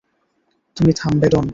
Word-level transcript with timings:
তুমি 0.77 0.91
থামবে 0.93 1.27
ডন। 1.27 1.47